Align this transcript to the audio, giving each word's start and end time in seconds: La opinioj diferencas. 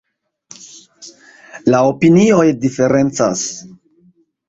La 1.75 1.83
opinioj 1.91 2.43
diferencas. 2.67 3.49